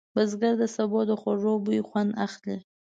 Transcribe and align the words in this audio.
بزګر 0.15 0.53
د 0.61 0.63
سبو 0.75 0.99
د 1.09 1.11
خوږ 1.21 1.39
بوی 1.65 1.79
خوند 1.87 2.11
اخلي 2.25 2.57